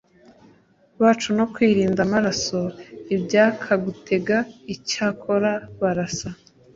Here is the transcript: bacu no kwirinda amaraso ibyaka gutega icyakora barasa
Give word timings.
bacu 1.01 1.29
no 1.37 1.45
kwirinda 1.53 1.99
amaraso 2.07 2.59
ibyaka 3.15 3.71
gutega 3.85 4.37
icyakora 4.73 5.51
barasa 5.81 6.29